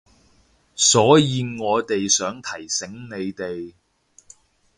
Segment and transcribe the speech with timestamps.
[0.73, 3.75] 所以我哋想提醒你哋